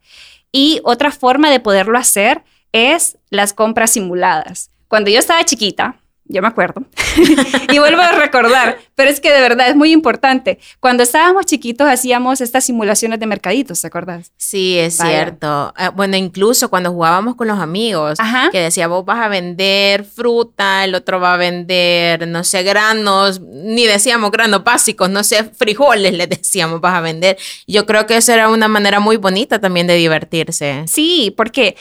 Y 0.51 0.81
otra 0.83 1.11
forma 1.11 1.49
de 1.49 1.59
poderlo 1.59 1.97
hacer 1.97 2.43
es 2.71 3.17
las 3.29 3.53
compras 3.53 3.91
simuladas. 3.91 4.69
Cuando 4.87 5.09
yo 5.09 5.19
estaba 5.19 5.43
chiquita, 5.45 6.00
yo 6.31 6.41
me 6.41 6.47
acuerdo, 6.47 6.83
y 7.71 7.79
vuelvo 7.79 8.01
a 8.01 8.13
recordar, 8.13 8.77
pero 8.95 9.09
es 9.09 9.19
que 9.19 9.31
de 9.31 9.41
verdad 9.41 9.69
es 9.69 9.75
muy 9.75 9.91
importante. 9.91 10.59
Cuando 10.79 11.03
estábamos 11.03 11.45
chiquitos 11.45 11.87
hacíamos 11.87 12.41
estas 12.41 12.63
simulaciones 12.63 13.19
de 13.19 13.27
mercaditos, 13.27 13.81
¿te 13.81 13.87
acuerdas? 13.87 14.31
Sí, 14.37 14.77
es 14.77 14.97
cierto. 14.97 15.73
Ah, 15.75 15.89
bueno, 15.89 16.15
incluso 16.17 16.69
cuando 16.69 16.91
jugábamos 16.91 17.35
con 17.35 17.47
los 17.47 17.59
amigos, 17.59 18.17
que 18.51 18.59
decía, 18.59 18.87
vos 18.87 19.05
vas 19.05 19.19
a 19.19 19.27
vender 19.27 20.05
fruta, 20.05 20.83
el 20.83 20.95
otro 20.95 21.19
va 21.19 21.33
a 21.33 21.37
vender, 21.37 22.27
no 22.27 22.43
sé, 22.43 22.63
granos, 22.63 23.41
ni 23.41 23.85
decíamos 23.85 24.31
granos 24.31 24.63
básicos, 24.63 25.09
no 25.09 25.23
sé, 25.23 25.43
frijoles 25.43 26.13
les 26.13 26.29
decíamos, 26.41 26.81
vas 26.81 26.95
a 26.95 27.01
vender. 27.01 27.37
Yo 27.67 27.85
creo 27.85 28.05
que 28.07 28.17
eso 28.17 28.33
era 28.33 28.49
una 28.49 28.67
manera 28.67 28.99
muy 28.99 29.17
bonita 29.17 29.59
también 29.59 29.87
de 29.87 29.95
divertirse. 29.95 30.85
Sí, 30.87 31.33
porque 31.35 31.75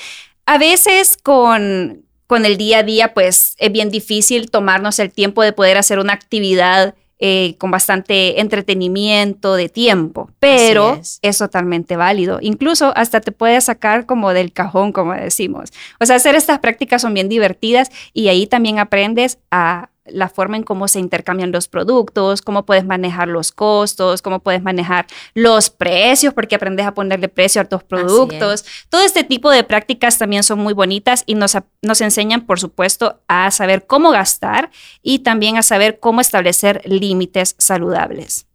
a 0.47 0.59
veces 0.59 1.17
con 1.17 2.05
con 2.31 2.47
el 2.47 2.57
día 2.57 2.79
a 2.79 2.83
día, 2.85 3.13
pues 3.13 3.57
es 3.59 3.73
bien 3.73 3.91
difícil 3.91 4.53
tomarnos 4.53 5.01
el 5.01 5.11
tiempo 5.11 5.43
de 5.43 5.53
poder 5.53 5.77
hacer 5.77 5.99
una 5.99 6.13
actividad 6.13 6.95
eh, 7.19 7.57
con 7.59 7.73
bastante 7.73 8.41
entretenimiento 8.41 9.57
de 9.57 9.69
tiempo, 9.69 10.31
pero 10.39 10.95
es. 10.95 11.19
es. 11.23 11.39
totalmente 11.39 11.97
válido. 11.97 12.39
Incluso 12.41 12.93
hasta 12.95 13.21
te 13.21 13.33
puedes 13.33 13.65
sacar 13.65 14.07
como 14.07 14.33
del 14.33 14.53
cajón, 14.53 14.93
como 14.93 15.13
decimos. 15.13 15.71
O 15.99 16.07
sea, 16.07 16.15
hacer 16.15 16.37
estas 16.37 16.61
prácticas 16.61 17.03
son 17.03 17.15
bien 17.15 17.29
divertidas 17.29 17.91
y 18.13 18.29
ahí 18.29 18.47
también 18.47 18.79
aprendes 18.79 19.39
a 19.51 19.90
la 20.07 20.29
forma 20.29 20.57
en 20.57 20.63
cómo 20.63 20.89
se 20.89 20.99
intercambian 20.99 21.53
los 21.53 21.69
productos, 21.69 22.43
cómo 22.43 22.65
puedes 22.65 22.85
manejar 22.85 23.29
los 23.29 23.53
costos, 23.53 24.23
cómo 24.23 24.41
puedes 24.41 24.63
manejar 24.63 25.07
los 25.35 25.71
precios, 25.71 26.35
porque 26.35 26.57
aprendes 26.57 26.87
a 26.87 26.95
ponerle 26.95 27.29
precio 27.29 27.61
a 27.61 27.65
tus 27.65 27.83
productos. 27.83 28.65
Todo 28.89 29.03
este 29.03 29.25
tipo 29.25 29.51
de 29.51 29.65
prácticas 29.65 30.19
también 30.19 30.43
son 30.43 30.59
muy 30.59 30.75
bonitas 30.75 31.23
y 31.27 31.35
nos, 31.35 31.57
nos 31.83 32.01
enseñan, 32.01 32.47
por 32.47 32.61
supuesto, 32.61 33.21
a 33.29 33.51
saber 33.51 33.87
cómo 33.87 34.11
gastar 34.11 34.71
y 35.03 35.21
también 35.21 35.57
a 35.57 35.63
saber 35.63 36.01
cómo 36.01 36.21
establecer 36.21 36.83
límites 36.85 37.55
saludables. 37.59 38.50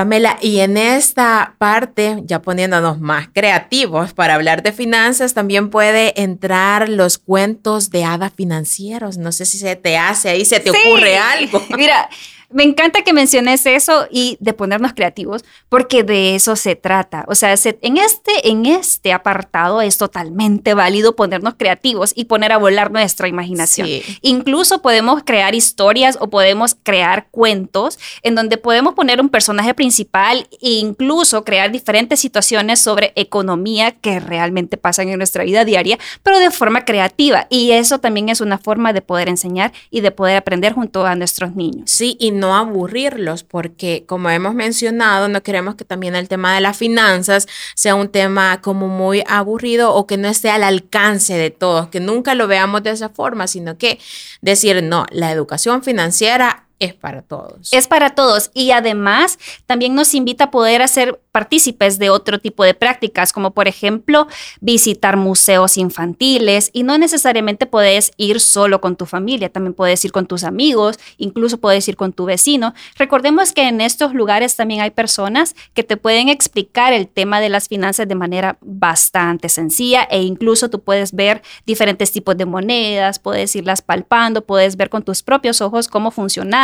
Pamela, 0.00 0.38
y 0.40 0.60
en 0.60 0.78
esta 0.78 1.56
parte, 1.58 2.22
ya 2.24 2.40
poniéndonos 2.40 3.00
más 3.00 3.28
creativos 3.34 4.14
para 4.14 4.34
hablar 4.34 4.62
de 4.62 4.72
finanzas, 4.72 5.34
también 5.34 5.68
puede 5.68 6.18
entrar 6.22 6.88
los 6.88 7.18
cuentos 7.18 7.90
de 7.90 8.04
hadas 8.04 8.32
financieros. 8.34 9.18
No 9.18 9.30
sé 9.30 9.44
si 9.44 9.58
se 9.58 9.76
te 9.76 9.98
hace 9.98 10.30
ahí, 10.30 10.46
se 10.46 10.58
te 10.58 10.70
ocurre 10.70 11.18
algo. 11.18 11.62
Mira, 11.76 12.08
Me 12.52 12.64
encanta 12.64 13.02
que 13.02 13.12
menciones 13.12 13.64
eso 13.64 14.06
y 14.10 14.36
de 14.40 14.52
ponernos 14.52 14.92
creativos, 14.92 15.44
porque 15.68 16.02
de 16.02 16.34
eso 16.34 16.56
se 16.56 16.74
trata. 16.74 17.24
O 17.28 17.36
sea, 17.36 17.54
en, 17.64 17.96
este, 17.96 18.48
en 18.48 18.66
este 18.66 19.12
apartado 19.12 19.80
es 19.80 19.98
totalmente 19.98 20.74
válido 20.74 21.14
ponernos 21.14 21.54
creativos 21.54 22.12
y 22.14 22.24
poner 22.24 22.50
a 22.52 22.58
volar 22.58 22.90
nuestra 22.90 23.28
imaginación. 23.28 23.88
Incluso 24.22 24.82
podemos 24.82 25.22
crear 25.24 25.54
historias 25.54 26.18
o 26.20 26.28
podemos 26.28 26.76
crear 26.82 27.28
cuentos 27.30 27.98
en 28.22 28.34
donde 28.34 28.56
podemos 28.56 28.94
poner 28.94 29.20
un 29.20 29.28
personaje 29.28 29.72
principal 29.74 30.48
e 30.60 30.70
incluso 30.70 31.44
crear 31.44 31.70
diferentes 31.70 32.18
situaciones 32.18 32.80
sobre 32.80 33.12
economía 33.14 33.92
que 33.92 34.18
realmente 34.18 34.76
pasan 34.76 35.08
en 35.08 35.18
nuestra 35.18 35.44
vida 35.44 35.64
diaria, 35.64 35.98
pero 36.22 36.38
de 36.40 36.50
forma 36.50 36.84
creativa. 36.84 37.46
Y 37.48 37.70
eso 37.72 38.00
también 38.00 38.28
es 38.28 38.40
una 38.40 38.58
forma 38.58 38.92
de 38.92 39.02
poder 39.02 39.28
enseñar 39.28 39.72
y 39.90 40.00
de 40.00 40.10
poder 40.10 40.36
aprender 40.36 40.72
junto 40.72 41.06
a 41.06 41.14
nuestros 41.14 41.54
niños. 41.54 41.90
Sí, 41.90 42.16
y 42.18 42.39
no 42.40 42.56
aburrirlos, 42.56 43.44
porque 43.44 44.04
como 44.06 44.30
hemos 44.30 44.54
mencionado, 44.54 45.28
no 45.28 45.42
queremos 45.42 45.74
que 45.76 45.84
también 45.84 46.16
el 46.16 46.28
tema 46.28 46.54
de 46.54 46.60
las 46.60 46.76
finanzas 46.76 47.46
sea 47.74 47.94
un 47.94 48.08
tema 48.08 48.60
como 48.60 48.88
muy 48.88 49.22
aburrido 49.26 49.94
o 49.94 50.06
que 50.06 50.16
no 50.16 50.28
esté 50.28 50.50
al 50.50 50.64
alcance 50.64 51.34
de 51.34 51.50
todos, 51.50 51.88
que 51.88 52.00
nunca 52.00 52.34
lo 52.34 52.48
veamos 52.48 52.82
de 52.82 52.90
esa 52.90 53.10
forma, 53.10 53.46
sino 53.46 53.76
que 53.76 53.98
decir, 54.40 54.82
no, 54.82 55.06
la 55.10 55.30
educación 55.30 55.82
financiera 55.82 56.66
es 56.80 56.94
para 56.94 57.22
todos. 57.22 57.72
Es 57.72 57.86
para 57.86 58.10
todos 58.14 58.50
y 58.54 58.70
además 58.72 59.38
también 59.66 59.94
nos 59.94 60.14
invita 60.14 60.44
a 60.44 60.50
poder 60.50 60.80
hacer 60.82 61.20
partícipes 61.30 61.98
de 61.98 62.10
otro 62.10 62.40
tipo 62.40 62.64
de 62.64 62.74
prácticas, 62.74 63.32
como 63.32 63.52
por 63.52 63.68
ejemplo 63.68 64.26
visitar 64.60 65.16
museos 65.16 65.76
infantiles 65.76 66.70
y 66.72 66.82
no 66.82 66.98
necesariamente 66.98 67.66
puedes 67.66 68.12
ir 68.16 68.40
solo 68.40 68.80
con 68.80 68.96
tu 68.96 69.06
familia, 69.06 69.50
también 69.50 69.74
puedes 69.74 70.04
ir 70.04 70.10
con 70.10 70.26
tus 70.26 70.42
amigos, 70.42 70.98
incluso 71.18 71.58
puedes 71.58 71.86
ir 71.86 71.96
con 71.96 72.12
tu 72.12 72.24
vecino. 72.24 72.74
Recordemos 72.96 73.52
que 73.52 73.68
en 73.68 73.80
estos 73.80 74.14
lugares 74.14 74.56
también 74.56 74.80
hay 74.80 74.90
personas 74.90 75.54
que 75.74 75.84
te 75.84 75.98
pueden 75.98 76.30
explicar 76.30 76.94
el 76.94 77.08
tema 77.08 77.40
de 77.40 77.50
las 77.50 77.68
finanzas 77.68 78.08
de 78.08 78.14
manera 78.14 78.56
bastante 78.62 79.50
sencilla 79.50 80.04
e 80.10 80.22
incluso 80.22 80.70
tú 80.70 80.80
puedes 80.80 81.12
ver 81.12 81.42
diferentes 81.66 82.10
tipos 82.10 82.36
de 82.38 82.46
monedas, 82.46 83.18
puedes 83.18 83.54
irlas 83.54 83.82
palpando, 83.82 84.46
puedes 84.46 84.76
ver 84.76 84.88
con 84.88 85.02
tus 85.02 85.22
propios 85.22 85.60
ojos 85.60 85.88
cómo 85.88 86.10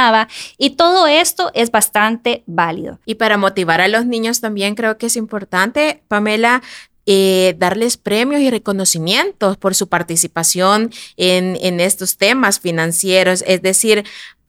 funcionaba 0.06 0.28
y 0.58 0.70
todo 0.70 1.06
esto 1.06 1.50
es 1.54 1.70
bastante 1.70 2.42
válido. 2.46 2.98
Y 3.06 3.16
para 3.16 3.36
motivar 3.36 3.80
a 3.80 3.88
los 3.88 4.06
niños 4.06 4.40
también 4.40 4.74
creo 4.74 4.98
que 4.98 5.06
es 5.06 5.16
importante, 5.16 6.02
Pamela, 6.08 6.62
eh, 7.08 7.54
darles 7.58 7.96
premios 7.96 8.40
y 8.40 8.50
reconocimientos 8.50 9.56
por 9.56 9.74
su 9.74 9.88
participación 9.88 10.90
en, 11.16 11.56
en 11.60 11.78
estos 11.78 12.16
temas 12.16 12.58
financieros, 12.58 13.44
es 13.46 13.62
decir, 13.62 14.04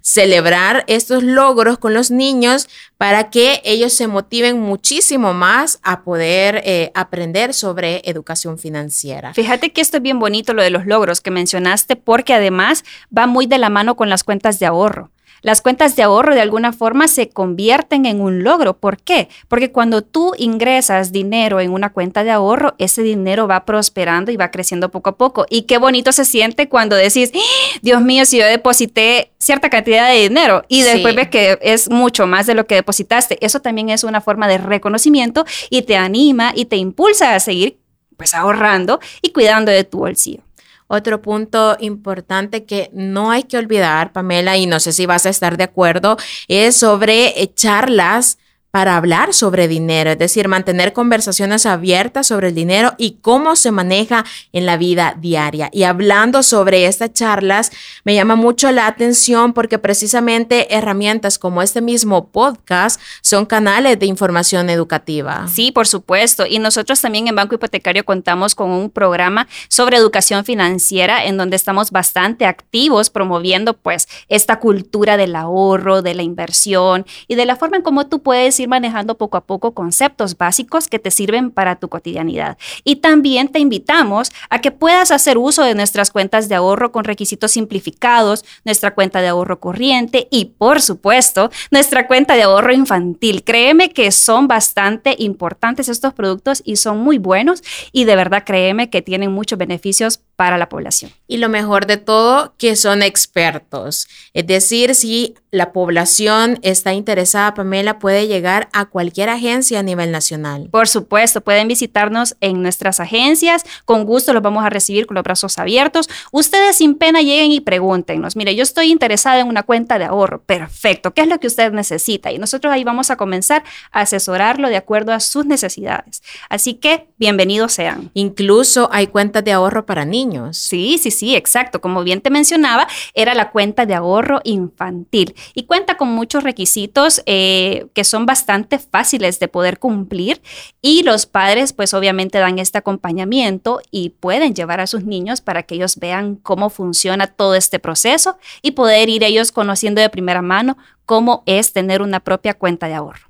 celebrar 0.07 0.85
estos 0.87 1.21
logros 1.21 1.79
con 1.79 1.93
los 1.93 2.11
niños 2.11 2.69
para 2.97 3.29
que 3.29 3.61
ellos 3.65 3.91
se 3.91 4.07
motiven 4.07 4.57
muchísimo 4.57 5.33
más 5.33 5.79
a 5.83 6.03
poder 6.03 6.61
eh, 6.63 6.91
aprender 6.95 7.53
sobre 7.53 8.01
educación 8.05 8.57
financiera. 8.57 9.33
Fíjate 9.33 9.73
que 9.73 9.81
esto 9.81 9.97
es 9.97 10.03
bien 10.03 10.17
bonito 10.17 10.53
lo 10.53 10.63
de 10.63 10.69
los 10.69 10.85
logros 10.85 11.19
que 11.19 11.29
mencionaste 11.29 11.97
porque 11.97 12.33
además 12.33 12.85
va 13.15 13.27
muy 13.27 13.47
de 13.47 13.57
la 13.57 13.69
mano 13.69 13.97
con 13.97 14.09
las 14.09 14.23
cuentas 14.23 14.59
de 14.59 14.65
ahorro. 14.65 15.11
Las 15.41 15.61
cuentas 15.61 15.95
de 15.95 16.03
ahorro 16.03 16.33
de 16.33 16.41
alguna 16.41 16.73
forma 16.73 17.07
se 17.07 17.29
convierten 17.29 18.05
en 18.05 18.21
un 18.21 18.43
logro. 18.43 18.77
¿Por 18.77 18.97
qué? 18.97 19.29
Porque 19.47 19.71
cuando 19.71 20.01
tú 20.01 20.33
ingresas 20.37 21.11
dinero 21.11 21.59
en 21.59 21.71
una 21.71 21.91
cuenta 21.91 22.23
de 22.23 22.31
ahorro, 22.31 22.75
ese 22.77 23.03
dinero 23.03 23.47
va 23.47 23.65
prosperando 23.65 24.31
y 24.31 24.37
va 24.37 24.51
creciendo 24.51 24.91
poco 24.91 25.11
a 25.11 25.17
poco. 25.17 25.45
Y 25.49 25.63
qué 25.63 25.77
bonito 25.77 26.11
se 26.11 26.25
siente 26.25 26.69
cuando 26.69 26.95
decís, 26.95 27.31
¡Ah! 27.35 27.79
Dios 27.81 28.01
mío, 28.01 28.25
si 28.25 28.37
yo 28.37 28.45
deposité 28.45 29.31
cierta 29.37 29.69
cantidad 29.69 30.09
de 30.09 30.21
dinero 30.21 30.63
y 30.67 30.81
después 30.81 31.15
ves 31.15 31.29
que 31.29 31.59
es 31.61 31.89
mucho 31.89 32.27
más 32.27 32.47
de 32.47 32.53
lo 32.53 32.65
que 32.65 32.75
depositaste. 32.75 33.37
Eso 33.45 33.61
también 33.61 33.89
es 33.89 34.03
una 34.03 34.21
forma 34.21 34.47
de 34.47 34.57
reconocimiento 34.57 35.45
y 35.69 35.83
te 35.83 35.95
anima 35.95 36.51
y 36.55 36.65
te 36.65 36.77
impulsa 36.77 37.35
a 37.35 37.39
seguir 37.39 37.79
pues 38.17 38.33
ahorrando 38.33 38.99
y 39.21 39.31
cuidando 39.31 39.71
de 39.71 39.83
tu 39.83 39.99
bolsillo. 39.99 40.46
Otro 40.87 41.21
punto 41.21 41.75
importante 41.79 42.65
que 42.65 42.89
no 42.93 43.31
hay 43.31 43.43
que 43.43 43.57
olvidar, 43.57 44.13
Pamela, 44.13 44.57
y 44.57 44.65
no 44.65 44.79
sé 44.79 44.93
si 44.93 45.05
vas 45.05 45.25
a 45.25 45.29
estar 45.29 45.57
de 45.57 45.65
acuerdo, 45.65 46.17
es 46.47 46.77
sobre 46.77 47.41
eh, 47.41 47.51
charlas 47.53 48.37
para 48.71 48.97
hablar 48.97 49.33
sobre 49.33 49.67
dinero, 49.67 50.11
es 50.11 50.19
decir, 50.19 50.47
mantener 50.47 50.93
conversaciones 50.93 51.65
abiertas 51.65 52.27
sobre 52.27 52.49
el 52.49 52.55
dinero 52.55 52.93
y 52.97 53.17
cómo 53.21 53.55
se 53.55 53.71
maneja 53.71 54.25
en 54.51 54.65
la 54.65 54.77
vida 54.77 55.15
diaria. 55.19 55.69
Y 55.71 55.83
hablando 55.83 56.43
sobre 56.43 56.85
estas 56.85 57.13
charlas, 57.13 57.71
me 58.03 58.13
llama 58.13 58.35
mucho 58.35 58.71
la 58.71 58.87
atención 58.87 59.53
porque 59.53 59.79
precisamente 59.79 60.75
herramientas 60.75 61.39
como 61.39 61.61
este 61.61 61.81
mismo 61.81 62.27
podcast 62.27 62.99
son 63.21 63.45
canales 63.45 63.99
de 63.99 64.05
información 64.05 64.69
educativa. 64.69 65.47
Sí, 65.47 65.71
por 65.71 65.87
supuesto. 65.87 66.45
Y 66.45 66.59
nosotros 66.59 67.01
también 67.01 67.27
en 67.27 67.35
Banco 67.35 67.55
Hipotecario 67.55 68.05
contamos 68.05 68.53
con 68.53 68.69
un 68.69 68.89
programa 68.89 69.47
sobre 69.69 69.97
educación 69.97 70.43
financiera 70.45 71.25
en 71.25 71.37
donde 71.37 71.55
estamos 71.55 71.91
bastante 71.91 72.45
activos 72.45 73.09
promoviendo 73.09 73.73
pues 73.73 74.07
esta 74.27 74.59
cultura 74.59 75.17
del 75.17 75.35
ahorro, 75.35 76.01
de 76.01 76.15
la 76.15 76.23
inversión 76.23 77.05
y 77.27 77.35
de 77.35 77.45
la 77.45 77.55
forma 77.55 77.77
en 77.77 77.83
cómo 77.83 78.07
tú 78.07 78.21
puedes 78.21 78.56
ir 78.59 78.67
manejando 78.67 79.17
poco 79.17 79.37
a 79.37 79.45
poco 79.45 79.73
conceptos 79.73 80.37
básicos 80.37 80.87
que 80.87 80.99
te 80.99 81.11
sirven 81.11 81.51
para 81.51 81.77
tu 81.77 81.89
cotidianidad. 81.89 82.57
Y 82.83 82.97
también 82.97 83.49
te 83.49 83.59
invitamos 83.59 84.31
a 84.49 84.59
que 84.59 84.71
puedas 84.71 85.11
hacer 85.11 85.37
uso 85.37 85.63
de 85.63 85.75
nuestras 85.75 86.11
cuentas 86.11 86.49
de 86.49 86.55
ahorro 86.55 86.91
con 86.91 87.03
requisitos 87.03 87.51
simplificados, 87.51 88.45
nuestra 88.65 88.93
cuenta 88.93 89.21
de 89.21 89.27
ahorro 89.27 89.59
corriente 89.59 90.27
y, 90.31 90.45
por 90.45 90.81
supuesto, 90.81 91.51
nuestra 91.71 92.07
cuenta 92.07 92.35
de 92.35 92.43
ahorro 92.43 92.73
infantil. 92.73 93.43
Créeme 93.43 93.89
que 93.89 94.11
son 94.11 94.47
bastante 94.47 95.15
importantes 95.17 95.89
estos 95.89 96.13
productos 96.13 96.61
y 96.65 96.77
son 96.77 96.99
muy 96.99 97.17
buenos 97.17 97.63
y 97.91 98.05
de 98.05 98.15
verdad 98.15 98.43
créeme 98.45 98.89
que 98.89 99.01
tienen 99.01 99.31
muchos 99.31 99.57
beneficios 99.57 100.19
para 100.35 100.57
la 100.57 100.69
población. 100.69 101.11
Y 101.27 101.37
lo 101.37 101.49
mejor 101.49 101.87
de 101.87 101.97
todo, 101.97 102.53
que 102.57 102.75
son 102.75 103.03
expertos. 103.03 104.07
Es 104.33 104.47
decir, 104.47 104.95
si 104.95 105.35
la 105.51 105.71
población 105.71 106.59
está 106.61 106.93
interesada, 106.93 107.53
Pamela, 107.53 107.99
puede 107.99 108.27
llegar 108.27 108.69
a 108.73 108.85
cualquier 108.85 109.29
agencia 109.29 109.79
a 109.79 109.83
nivel 109.83 110.11
nacional. 110.11 110.69
Por 110.71 110.87
supuesto, 110.87 111.41
pueden 111.41 111.67
visitarnos 111.67 112.35
en 112.41 112.61
nuestras 112.61 112.99
agencias. 112.99 113.63
Con 113.85 114.05
gusto 114.05 114.33
los 114.33 114.43
vamos 114.43 114.65
a 114.65 114.69
recibir 114.69 115.07
con 115.07 115.15
los 115.15 115.23
brazos 115.23 115.57
abiertos. 115.57 116.09
Ustedes 116.31 116.77
sin 116.77 116.95
pena 116.95 117.21
lleguen 117.21 117.51
y 117.51 117.59
pregúntenos. 117.59 118.35
Mire, 118.35 118.55
yo 118.55 118.63
estoy 118.63 118.91
interesada 118.91 119.39
en 119.39 119.47
una 119.47 119.63
cuenta 119.63 119.97
de 119.97 120.05
ahorro. 120.05 120.41
Perfecto. 120.43 121.13
¿Qué 121.13 121.21
es 121.21 121.27
lo 121.27 121.39
que 121.39 121.47
usted 121.47 121.71
necesita? 121.71 122.31
Y 122.31 122.37
nosotros 122.37 122.71
ahí 122.71 122.83
vamos 122.83 123.09
a 123.09 123.15
comenzar 123.15 123.63
a 123.91 124.01
asesorarlo 124.01 124.69
de 124.69 124.77
acuerdo 124.77 125.13
a 125.13 125.19
sus 125.19 125.45
necesidades. 125.45 126.21
Así 126.49 126.75
que 126.75 127.07
bienvenidos 127.17 127.73
sean. 127.73 128.11
Incluso 128.13 128.89
hay 128.91 129.07
cuentas 129.07 129.43
de 129.43 129.53
ahorro 129.53 129.85
para 129.85 130.05
niños. 130.05 130.57
Sí, 130.57 130.97
sí, 130.97 131.09
sí, 131.17 131.35
exacto. 131.35 131.81
Como 131.81 132.03
bien 132.03 132.21
te 132.21 132.29
mencionaba, 132.29 132.87
era 133.13 133.33
la 133.33 133.51
cuenta 133.51 133.85
de 133.85 133.93
ahorro 133.93 134.41
infantil 134.43 135.35
y 135.53 135.63
cuenta 135.63 135.97
con 135.97 136.09
muchos 136.09 136.43
requisitos 136.43 137.21
eh, 137.25 137.87
que 137.93 138.03
son 138.03 138.25
bastante 138.25 138.79
fáciles 138.79 139.39
de 139.39 139.47
poder 139.47 139.79
cumplir 139.79 140.41
y 140.81 141.03
los 141.03 141.25
padres 141.25 141.73
pues 141.73 141.93
obviamente 141.93 142.37
dan 142.37 142.59
este 142.59 142.77
acompañamiento 142.77 143.81
y 143.91 144.09
pueden 144.09 144.53
llevar 144.53 144.79
a 144.79 144.87
sus 144.87 145.03
niños 145.03 145.41
para 145.41 145.63
que 145.63 145.75
ellos 145.75 145.97
vean 145.97 146.35
cómo 146.35 146.69
funciona 146.69 147.27
todo 147.27 147.55
este 147.55 147.79
proceso 147.79 148.37
y 148.61 148.71
poder 148.71 149.09
ir 149.09 149.23
ellos 149.23 149.51
conociendo 149.51 150.01
de 150.01 150.09
primera 150.09 150.41
mano 150.41 150.77
cómo 151.05 151.43
es 151.45 151.73
tener 151.73 152.01
una 152.01 152.19
propia 152.19 152.53
cuenta 152.53 152.87
de 152.87 152.95
ahorro. 152.95 153.26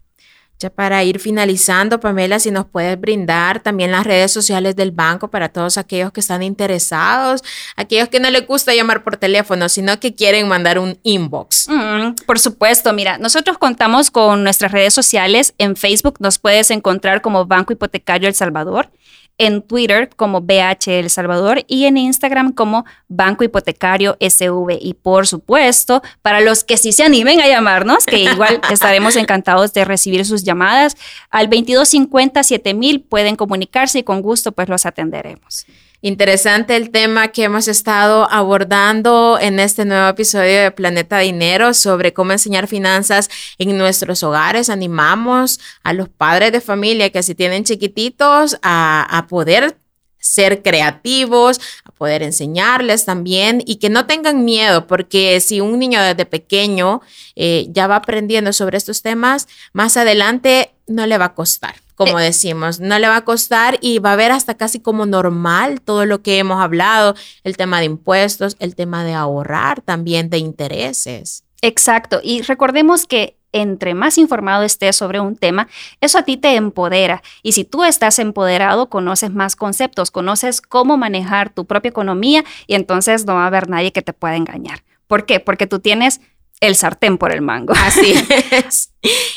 Ya 0.59 0.71
para 0.71 1.03
ir 1.03 1.19
finalizando, 1.19 1.99
Pamela, 1.99 2.39
si 2.39 2.49
nos 2.49 2.65
puedes 2.65 2.99
brindar 2.99 3.59
también 3.59 3.91
las 3.91 4.07
redes 4.07 4.31
sociales 4.31 4.75
del 4.75 4.91
banco 4.91 5.27
para 5.27 5.49
todos 5.49 5.77
aquellos 5.77 6.11
que 6.11 6.19
están 6.19 6.41
interesados, 6.41 7.43
aquellos 7.75 8.09
que 8.09 8.19
no 8.19 8.31
les 8.31 8.47
gusta 8.47 8.73
llamar 8.73 9.03
por 9.03 9.17
teléfono, 9.17 9.69
sino 9.69 9.99
que 9.99 10.15
quieren 10.15 10.47
mandar 10.47 10.79
un 10.79 10.97
inbox. 11.03 11.67
Mm, 11.69 12.25
por 12.25 12.39
supuesto, 12.39 12.91
mira, 12.91 13.19
nosotros 13.19 13.59
contamos 13.59 14.09
con 14.09 14.43
nuestras 14.43 14.71
redes 14.71 14.95
sociales. 14.95 15.53
En 15.59 15.75
Facebook 15.75 16.15
nos 16.19 16.39
puedes 16.39 16.71
encontrar 16.71 17.21
como 17.21 17.45
Banco 17.45 17.73
Hipotecario 17.73 18.27
El 18.27 18.33
Salvador 18.33 18.89
en 19.37 19.61
Twitter 19.61 20.09
como 20.15 20.41
BH 20.41 20.87
El 20.87 21.09
Salvador 21.09 21.63
y 21.67 21.85
en 21.85 21.97
Instagram 21.97 22.51
como 22.53 22.85
Banco 23.07 23.43
Hipotecario 23.43 24.17
SV. 24.19 24.77
Y 24.81 24.93
por 24.95 25.27
supuesto, 25.27 26.01
para 26.21 26.41
los 26.41 26.63
que 26.63 26.77
sí 26.77 26.91
se 26.91 27.03
animen 27.03 27.39
a 27.39 27.47
llamarnos, 27.47 28.05
que 28.05 28.19
igual 28.19 28.61
estaremos 28.71 29.15
encantados 29.15 29.73
de 29.73 29.85
recibir 29.85 30.25
sus 30.25 30.43
llamadas, 30.43 30.97
al 31.29 31.45
2250 31.45 32.43
7000 32.43 33.01
pueden 33.01 33.35
comunicarse 33.35 33.99
y 33.99 34.03
con 34.03 34.21
gusto 34.21 34.51
pues 34.51 34.69
los 34.69 34.85
atenderemos. 34.85 35.65
Interesante 36.01 36.75
el 36.75 36.91
tema 36.91 37.29
que 37.29 37.43
hemos 37.43 37.67
estado 37.67 38.29
abordando 38.29 39.39
en 39.41 39.59
este 39.59 39.83
nuevo 39.83 40.07
episodio 40.07 40.61
de 40.61 40.71
Planeta 40.71 41.17
Dinero 41.17 41.73
sobre 41.73 42.13
cómo 42.13 42.33
enseñar 42.33 42.67
finanzas 42.67 43.29
en 43.57 43.75
nuestros 43.79 44.21
hogares. 44.21 44.69
Animamos 44.69 45.59
a 45.81 45.93
los 45.93 46.07
padres 46.07 46.51
de 46.51 46.61
familia 46.61 47.09
que 47.09 47.23
si 47.23 47.33
tienen 47.33 47.63
chiquititos 47.63 48.59
a, 48.61 49.25
poder 49.27 49.75
ser 50.19 50.61
creativos, 50.61 51.59
a 51.83 51.91
poder 51.91 52.21
enseñarles 52.21 53.05
también 53.05 53.63
y 53.65 53.77
que 53.77 53.89
no 53.89 54.05
tengan 54.05 54.45
miedo, 54.45 54.85
porque 54.85 55.39
si 55.39 55.61
un 55.61 55.79
niño 55.79 55.99
desde 55.99 56.27
pequeño 56.27 57.01
eh, 57.35 57.65
ya 57.69 57.87
va 57.87 57.95
aprendiendo 57.95 58.53
sobre 58.53 58.77
estos 58.77 59.01
temas, 59.01 59.47
más 59.73 59.97
adelante 59.97 60.75
no 60.85 61.07
le 61.07 61.17
va 61.17 61.25
a 61.25 61.33
costar 61.33 61.86
como 61.97 62.19
eh. 62.19 62.23
decimos, 62.23 62.79
no 62.79 62.97
le 62.99 63.07
va 63.07 63.17
a 63.17 63.25
costar 63.25 63.79
y 63.81 63.99
va 63.99 64.13
a 64.13 64.15
ver 64.15 64.31
hasta 64.31 64.55
casi 64.55 64.79
como 64.79 65.05
normal 65.05 65.81
todo 65.81 66.05
lo 66.05 66.21
que 66.21 66.37
hemos 66.37 66.61
hablado, 66.61 67.15
el 67.43 67.57
tema 67.57 67.79
de 67.79 67.85
impuestos, 67.85 68.55
el 68.59 68.75
tema 68.75 69.03
de 69.03 69.13
ahorrar 69.13 69.81
también 69.81 70.29
de 70.29 70.37
intereses. 70.37 71.43
Exacto, 71.61 72.21
y 72.23 72.43
recordemos 72.43 73.07
que 73.07 73.35
entre 73.51 73.95
más 73.95 74.19
informado 74.19 74.63
estés 74.63 74.95
sobre 74.95 75.19
un 75.19 75.35
tema, 75.35 75.67
eso 75.99 76.19
a 76.19 76.23
ti 76.23 76.37
te 76.37 76.55
empodera. 76.55 77.23
Y 77.41 77.53
si 77.53 77.63
tú 77.63 77.83
estás 77.83 78.19
empoderado, 78.19 78.89
conoces 78.89 79.33
más 79.33 79.55
conceptos, 79.55 80.11
conoces 80.11 80.61
cómo 80.61 80.97
manejar 80.97 81.49
tu 81.49 81.65
propia 81.65 81.89
economía 81.89 82.43
y 82.67 82.75
entonces 82.75 83.25
no 83.25 83.33
va 83.33 83.45
a 83.45 83.47
haber 83.47 83.69
nadie 83.69 83.91
que 83.91 84.03
te 84.03 84.13
pueda 84.13 84.35
engañar. 84.35 84.83
¿Por 85.07 85.25
qué? 85.25 85.39
Porque 85.39 85.65
tú 85.65 85.79
tienes 85.79 86.21
el 86.59 86.75
sartén 86.75 87.17
por 87.17 87.31
el 87.31 87.41
mango. 87.41 87.73
Así 87.73 88.13
es. 88.51 88.91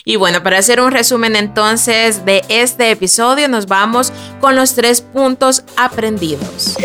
Y 0.05 0.17
bueno, 0.17 0.43
para 0.43 0.59
hacer 0.59 0.81
un 0.81 0.91
resumen 0.91 1.37
entonces 1.37 2.25
de 2.25 2.43
este 2.49 2.91
episodio, 2.91 3.49
nos 3.49 3.67
vamos 3.67 4.12
con 4.41 4.57
los 4.57 4.75
tres 4.75 5.00
puntos 5.00 5.65
aprendidos. 5.77 6.77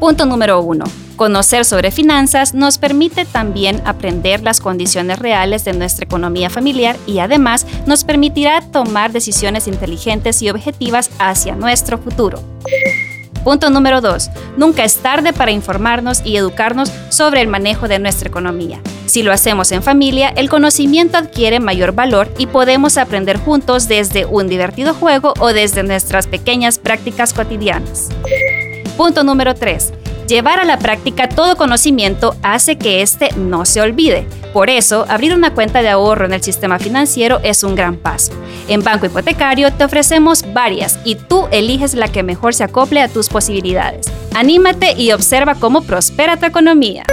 Punto 0.00 0.26
número 0.26 0.60
uno 0.60 0.84
Conocer 1.16 1.64
sobre 1.64 1.92
finanzas 1.92 2.54
nos 2.54 2.78
permite 2.78 3.24
también 3.24 3.80
aprender 3.84 4.42
las 4.42 4.60
condiciones 4.60 5.20
reales 5.20 5.64
de 5.64 5.72
nuestra 5.72 6.04
economía 6.04 6.50
familiar 6.50 6.96
y 7.06 7.20
además 7.20 7.66
nos 7.86 8.02
permitirá 8.02 8.60
tomar 8.60 9.12
decisiones 9.12 9.68
inteligentes 9.68 10.42
y 10.42 10.50
objetivas 10.50 11.10
hacia 11.20 11.54
nuestro 11.54 11.98
futuro. 11.98 12.42
Punto 13.44 13.68
número 13.68 14.00
2. 14.00 14.30
Nunca 14.56 14.84
es 14.84 14.96
tarde 14.96 15.34
para 15.34 15.50
informarnos 15.50 16.22
y 16.24 16.36
educarnos 16.36 16.90
sobre 17.10 17.42
el 17.42 17.48
manejo 17.48 17.88
de 17.88 17.98
nuestra 17.98 18.28
economía. 18.28 18.80
Si 19.06 19.22
lo 19.22 19.32
hacemos 19.32 19.70
en 19.70 19.82
familia, 19.82 20.32
el 20.34 20.48
conocimiento 20.48 21.18
adquiere 21.18 21.60
mayor 21.60 21.92
valor 21.92 22.28
y 22.38 22.46
podemos 22.46 22.96
aprender 22.96 23.36
juntos 23.38 23.86
desde 23.86 24.24
un 24.24 24.48
divertido 24.48 24.94
juego 24.94 25.34
o 25.38 25.52
desde 25.52 25.82
nuestras 25.82 26.26
pequeñas 26.26 26.78
prácticas 26.78 27.34
cotidianas. 27.34 28.08
Punto 28.96 29.22
número 29.22 29.54
3. 29.54 29.92
Llevar 30.26 30.58
a 30.58 30.64
la 30.64 30.78
práctica 30.78 31.28
todo 31.28 31.56
conocimiento 31.56 32.34
hace 32.42 32.78
que 32.78 33.02
éste 33.02 33.28
no 33.36 33.66
se 33.66 33.82
olvide. 33.82 34.26
Por 34.54 34.70
eso, 34.70 35.04
abrir 35.08 35.34
una 35.34 35.52
cuenta 35.52 35.82
de 35.82 35.90
ahorro 35.90 36.24
en 36.24 36.32
el 36.32 36.42
sistema 36.42 36.78
financiero 36.78 37.40
es 37.42 37.62
un 37.62 37.74
gran 37.74 37.96
paso. 37.96 38.32
En 38.68 38.82
Banco 38.82 39.04
Hipotecario 39.04 39.70
te 39.72 39.84
ofrecemos 39.84 40.44
varias 40.54 40.98
y 41.04 41.16
tú 41.16 41.46
eliges 41.50 41.94
la 41.94 42.08
que 42.08 42.22
mejor 42.22 42.54
se 42.54 42.64
acople 42.64 43.02
a 43.02 43.08
tus 43.08 43.28
posibilidades. 43.28 44.06
Anímate 44.34 44.92
y 44.92 45.12
observa 45.12 45.56
cómo 45.56 45.82
prospera 45.82 46.38
tu 46.38 46.46
economía. 46.46 47.04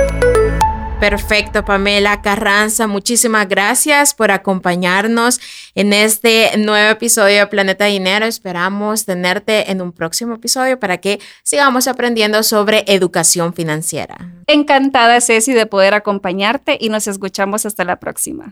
Perfecto, 1.01 1.65
Pamela 1.65 2.21
Carranza. 2.21 2.85
Muchísimas 2.85 3.49
gracias 3.49 4.13
por 4.13 4.29
acompañarnos 4.29 5.41
en 5.73 5.93
este 5.93 6.55
nuevo 6.59 6.91
episodio 6.91 7.39
de 7.39 7.47
Planeta 7.47 7.85
Dinero. 7.85 8.27
Esperamos 8.27 9.05
tenerte 9.05 9.71
en 9.71 9.81
un 9.81 9.93
próximo 9.93 10.35
episodio 10.35 10.79
para 10.79 10.99
que 10.99 11.19
sigamos 11.41 11.87
aprendiendo 11.87 12.43
sobre 12.43 12.83
educación 12.85 13.55
financiera. 13.55 14.31
Encantada, 14.45 15.19
Ceci, 15.21 15.53
de 15.53 15.65
poder 15.65 15.95
acompañarte 15.95 16.77
y 16.79 16.89
nos 16.89 17.07
escuchamos 17.07 17.65
hasta 17.65 17.83
la 17.83 17.99
próxima. 17.99 18.49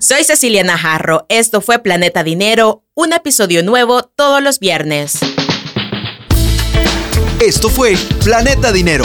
Soy 0.00 0.24
Cecilia 0.24 0.64
Najarro. 0.64 1.24
Esto 1.28 1.60
fue 1.60 1.78
Planeta 1.78 2.24
Dinero, 2.24 2.82
un 2.94 3.12
episodio 3.12 3.62
nuevo 3.62 4.02
todos 4.02 4.42
los 4.42 4.58
viernes. 4.58 5.20
Esto 7.38 7.68
fue 7.68 7.94
Planeta 8.24 8.72
Dinero 8.72 9.04